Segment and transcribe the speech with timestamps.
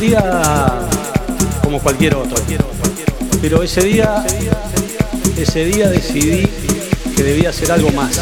[0.00, 0.88] Día
[1.62, 2.36] como cualquier otro.
[3.42, 4.24] Pero ese día,
[5.36, 6.48] ese día decidí
[7.14, 8.18] que debía hacer algo más.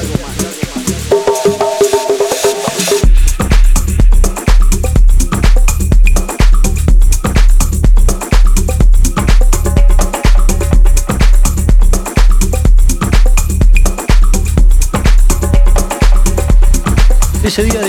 [17.45, 17.81] Ese día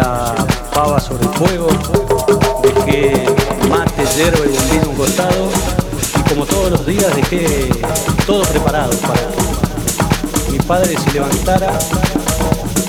[0.00, 0.34] la
[0.74, 1.68] pava sobre el fuego,
[2.62, 3.26] dejé
[3.68, 5.50] mate, hierba y bombín a un costado
[6.18, 7.68] y como todos los días dejé
[8.26, 9.20] todo preparado para
[10.44, 11.78] que mi padre se levantara,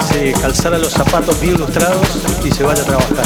[0.10, 2.08] se calzara los zapatos bien lustrados
[2.46, 3.26] y se vaya a trabajar.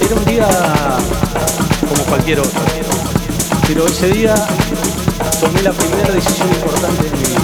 [0.00, 0.48] Era un día
[1.88, 2.60] como cualquier otro.
[3.66, 4.34] Pero ese día
[5.40, 7.40] tomé la primera decisión importante de mi vida.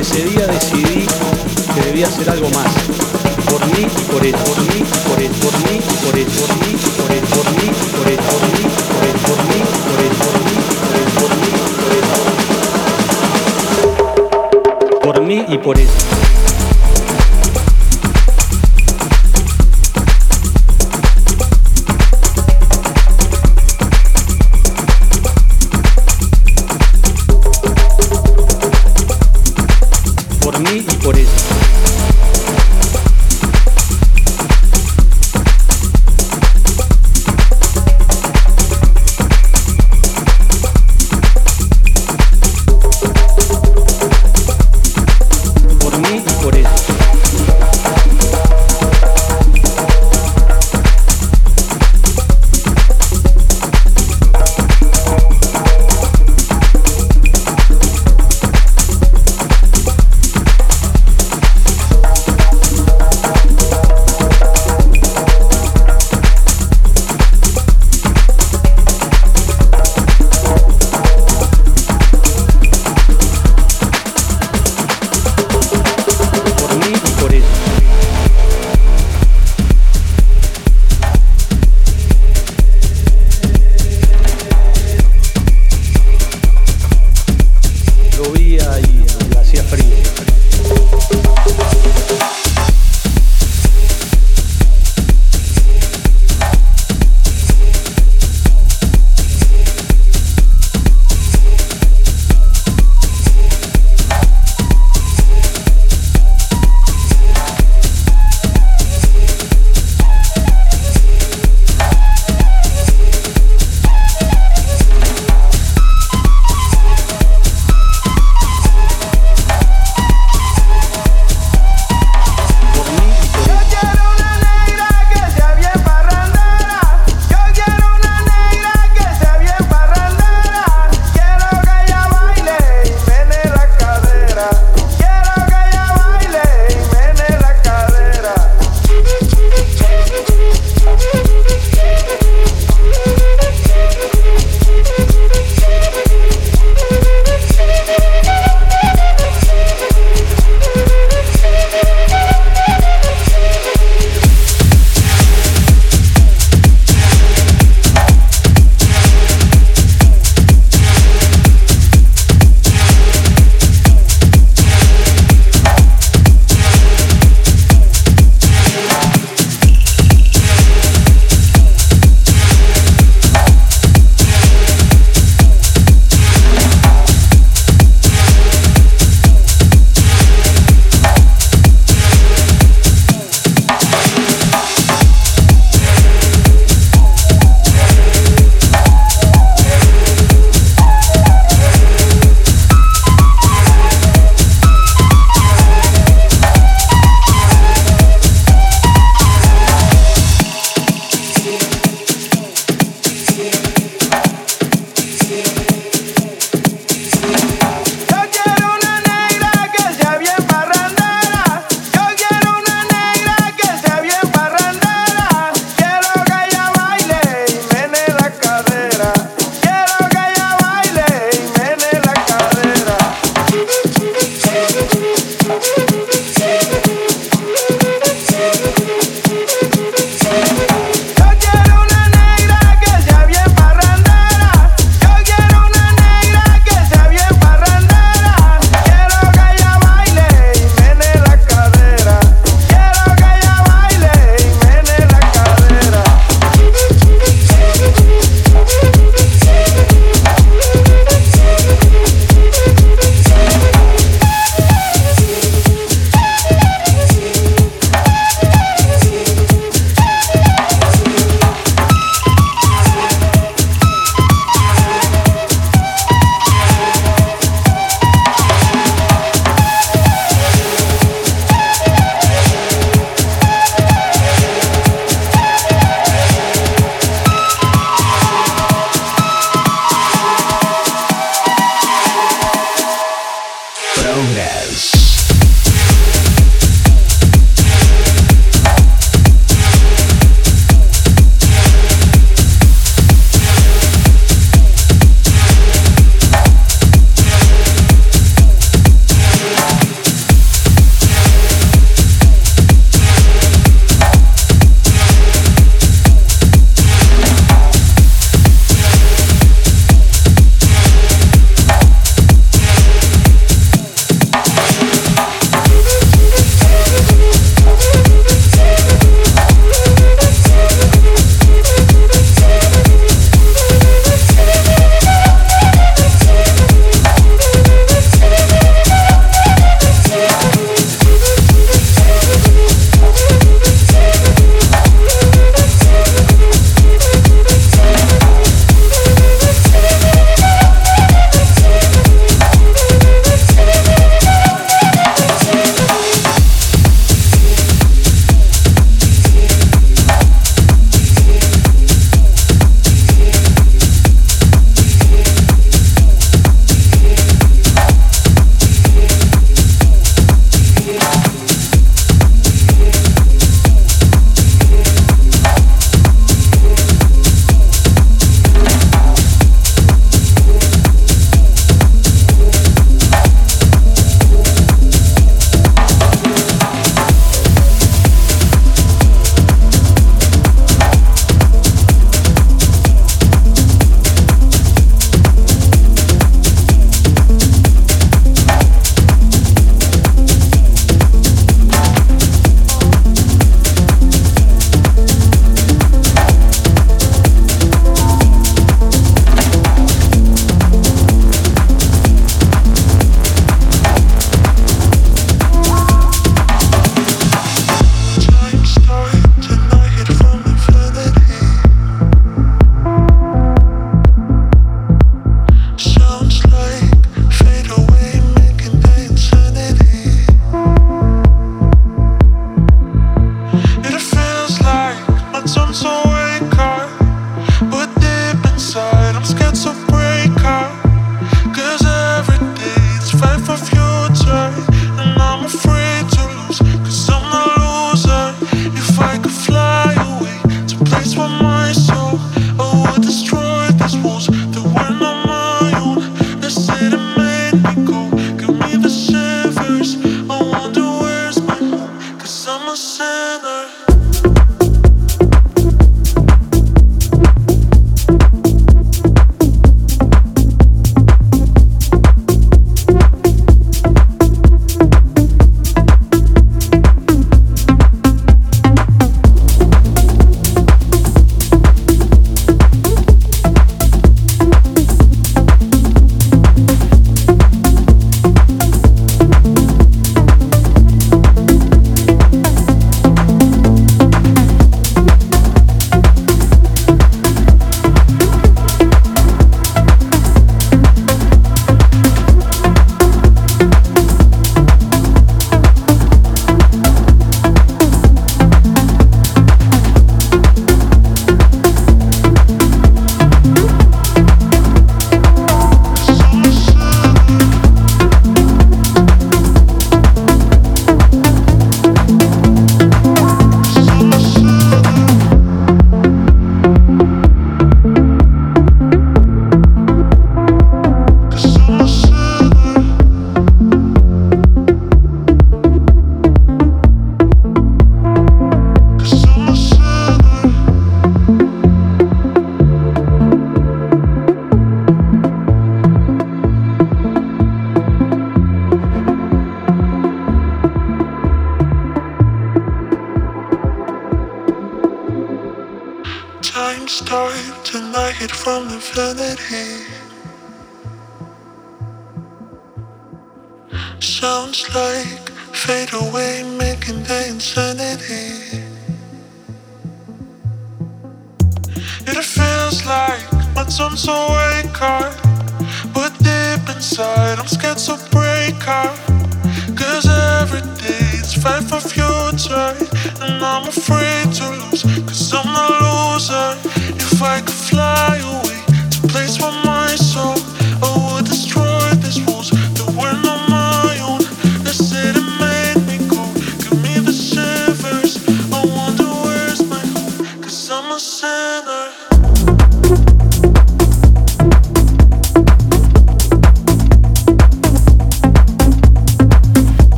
[0.00, 1.06] Ese día decidí
[1.74, 3.11] que debía hacer algo más.
[3.52, 5.31] Por mí y por él, por mí y por él,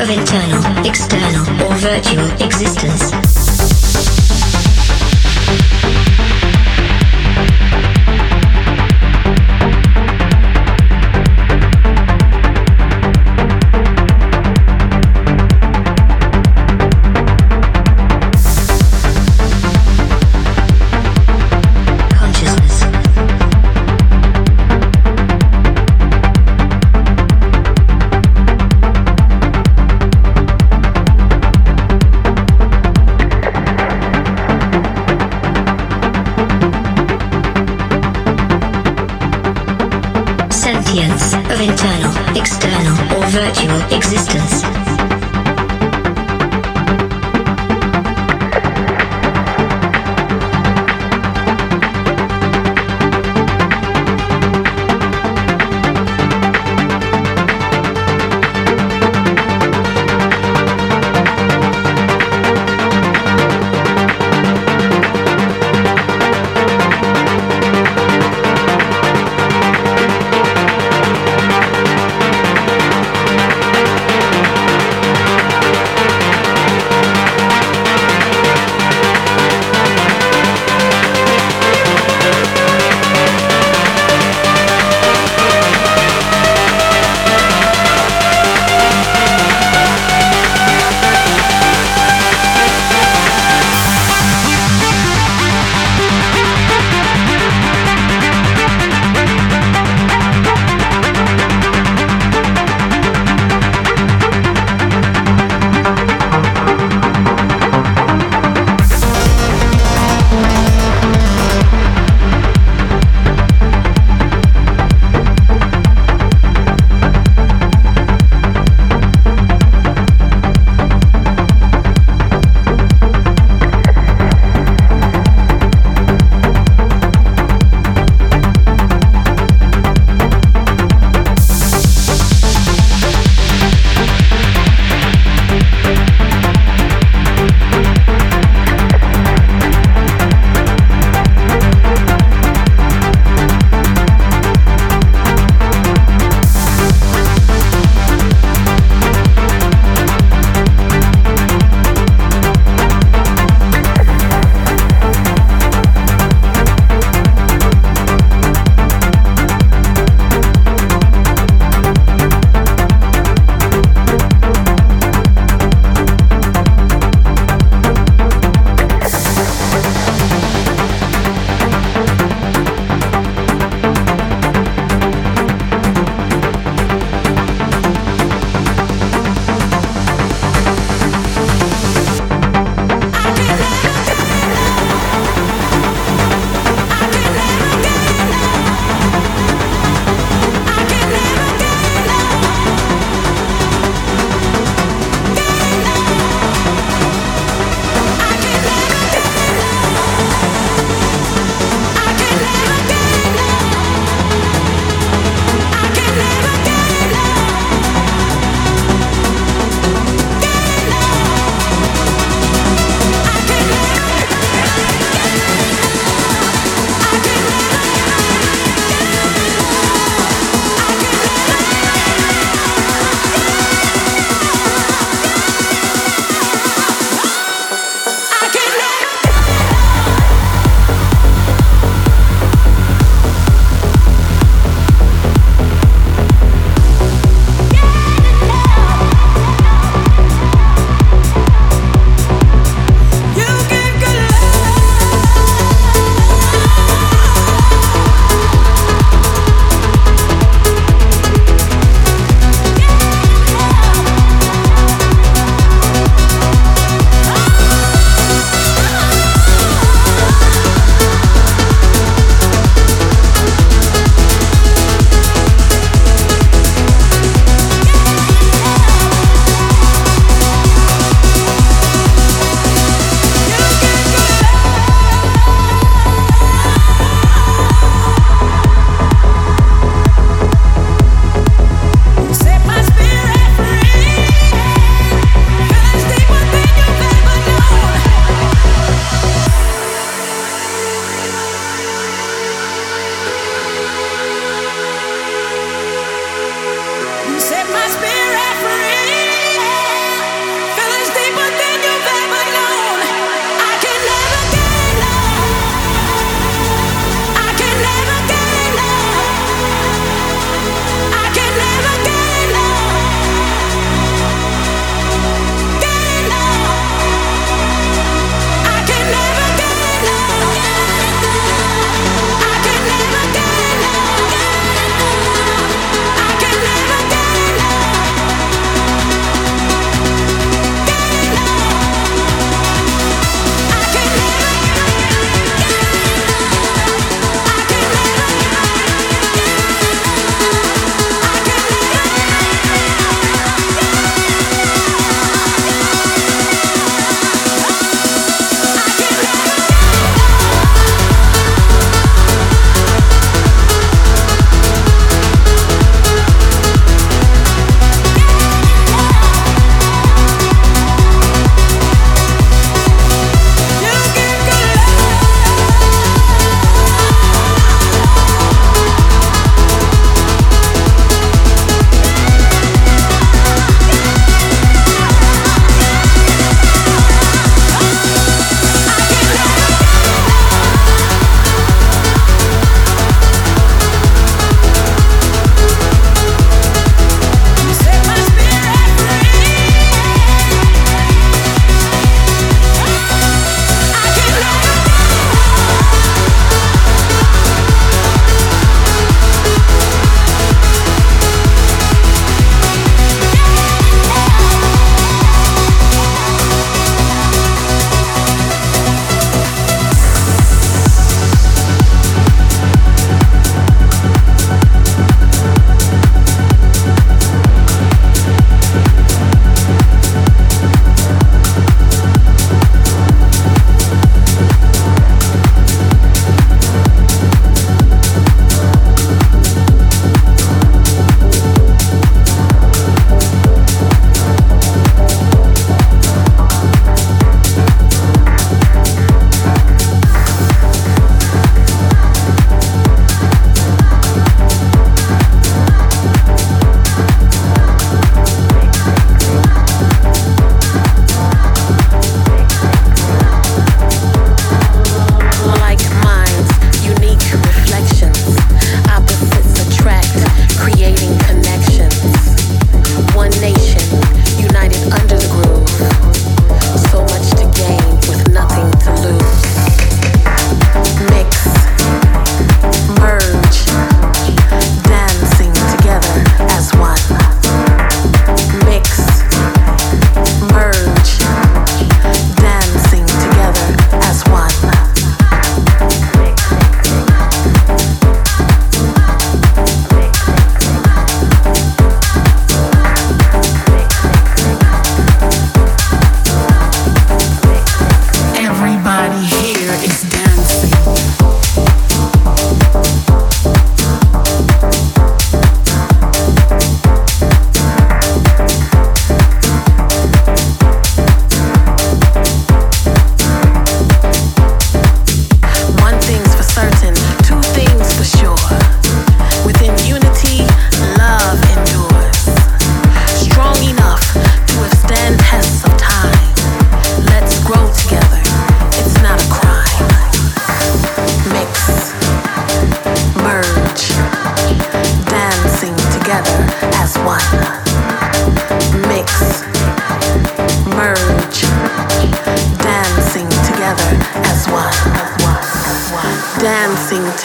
[0.00, 2.33] of internal, external, or virtual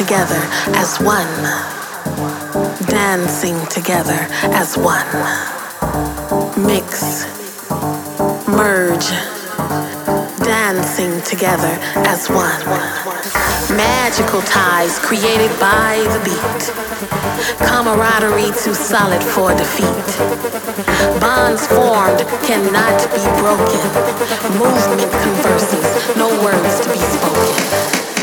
[0.10, 0.42] together
[0.74, 1.30] as one.
[2.88, 4.18] Dancing together
[4.58, 5.06] as one.
[6.66, 7.28] Mix.
[8.48, 9.12] Merge.
[10.42, 11.78] Dancing together
[12.10, 12.66] as one.
[13.78, 16.62] Magical ties created by the beat.
[17.68, 20.10] Camaraderie too solid for defeat.
[21.22, 23.86] Bonds formed cannot be broken.
[24.58, 28.19] Movement converses, no words to be spoken.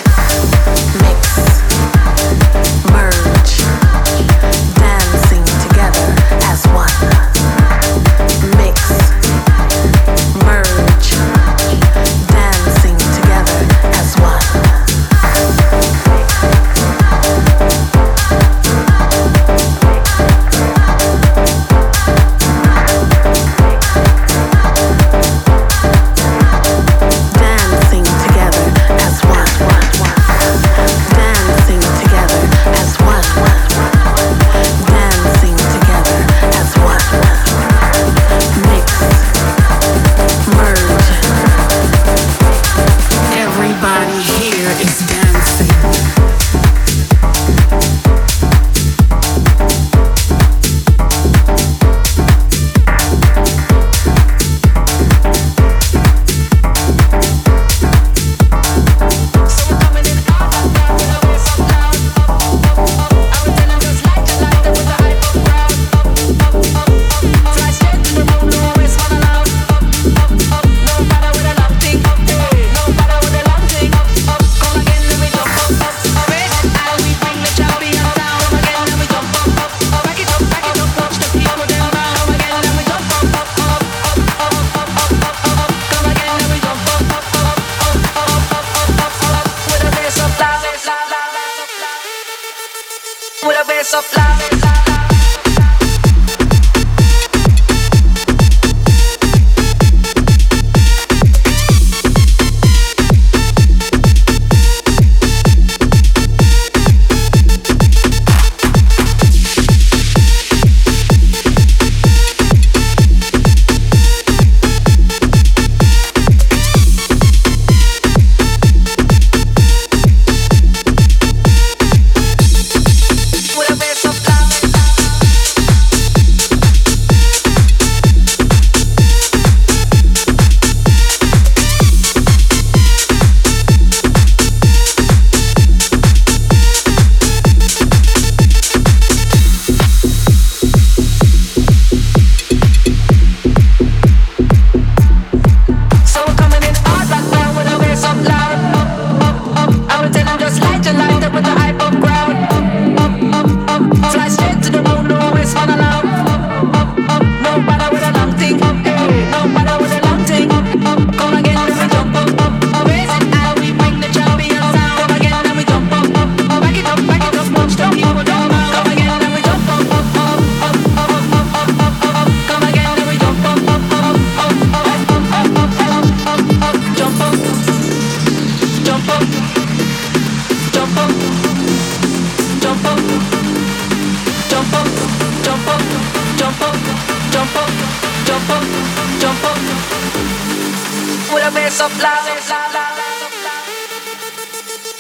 [192.07, 192.51] flowers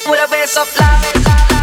[0.09, 1.55] with a base of love.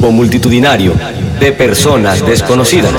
[0.00, 0.94] Grupo multitudinario
[1.38, 2.90] de personas desconocidas.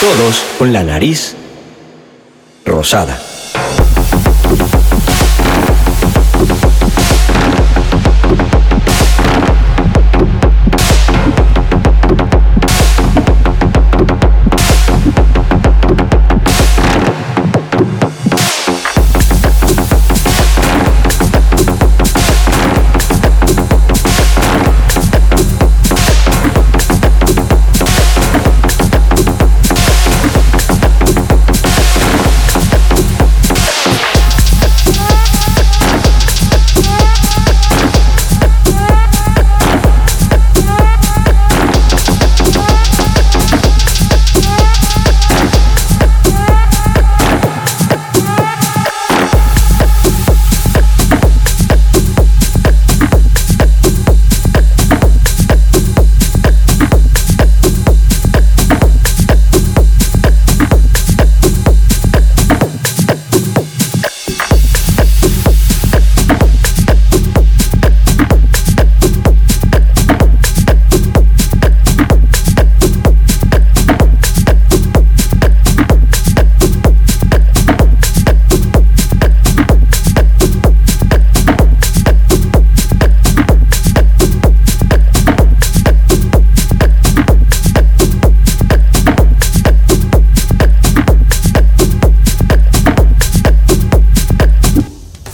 [0.00, 1.34] Todos con la nariz
[2.64, 3.29] rosada.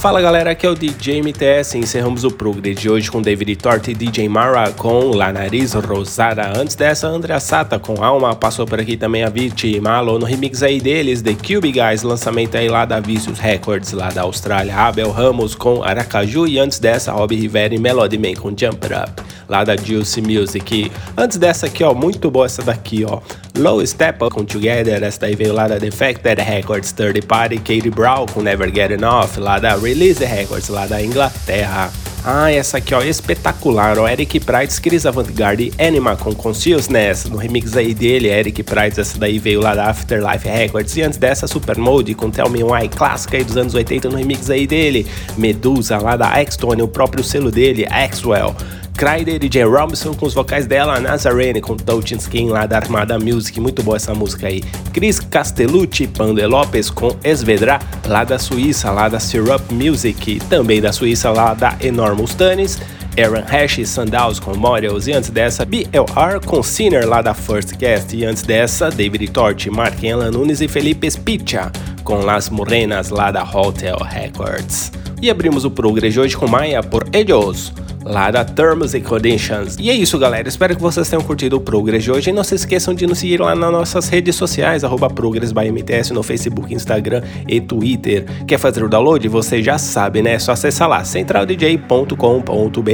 [0.07, 3.57] Fala galera, aqui é o DJ MTS e encerramos o Progress de hoje com David
[3.57, 6.57] Torte e DJ Mara com La Nariz Rosada.
[6.57, 10.63] Antes dessa, Andrea Sata com Alma, passou por aqui também a Viti Malo no remix
[10.63, 15.11] aí deles, The Cube Guys, lançamento aí lá da Vicious Records, lá da Austrália, Abel
[15.11, 16.47] Ramos com Aracaju.
[16.47, 20.91] E antes dessa, Rob Rivera e Melody Man com Jump Up, lá da Juicy Music.
[21.15, 23.19] Antes dessa aqui, ó, muito boa essa daqui, ó,
[23.57, 28.25] Low Step com Together, essa daí veio lá da Defected Records, Third Party, Katie Brown
[28.27, 31.91] com Never Get Enough, lá da Release Records, lá da Inglaterra.
[32.29, 37.37] Ah, essa aqui ó, espetacular, ó, Eric Price, Chris Avantgarde e Anima com Consciousness, no
[37.37, 41.47] remix aí dele, Eric Price, essa daí veio lá da Afterlife Records, e antes dessa
[41.47, 45.07] Super Mode com Tell Me Why, clássica aí dos anos 80 no remix aí dele,
[45.37, 48.53] Medusa lá da X-Tone, o próprio selo dele, Axwell.
[48.97, 53.19] Kryder e DJ Robinson com os vocais dela, Nazarene com Touching Skin lá da Armada
[53.19, 54.63] Music, muito boa essa música aí.
[54.91, 60.91] Chris Castellucci, Pande Lopes com Esvedra, lá da Suíça, lá da Syrup Music, também da
[60.91, 62.79] Suíça, lá da Enormous Tunis.
[63.15, 67.75] Aaron Hash e Sandals com Models, e antes dessa, BLR com Sinner lá da First
[67.77, 71.71] Cast, e antes dessa, David Torch, Mark Elan Nunes e Felipe Spicha
[72.03, 74.91] com Las Morenas lá da Hotel Records.
[75.21, 77.73] E abrimos o Progress de hoje com Maia por Ellos
[78.07, 79.75] lá da Terms and Conditions.
[79.79, 80.47] E é isso, galera.
[80.47, 82.29] Espero que vocês tenham curtido o Progress de hoje.
[82.29, 85.69] E não se esqueçam de nos seguir lá nas nossas redes sociais, arroba Progress by
[85.71, 88.25] MTS no Facebook, Instagram e Twitter.
[88.47, 89.27] Quer fazer o download?
[89.27, 90.33] Você já sabe, né?
[90.33, 92.91] É só acessar lá, centraldj.com.br.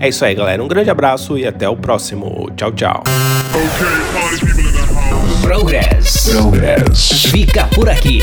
[0.00, 0.62] É isso aí, galera.
[0.62, 2.50] Um grande abraço e até o próximo.
[2.56, 3.02] Tchau, tchau.
[5.42, 6.30] Progress.
[6.30, 7.26] Progress.
[7.30, 8.22] Fica por aqui.